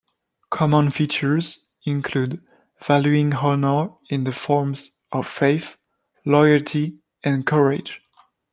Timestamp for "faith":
5.27-5.77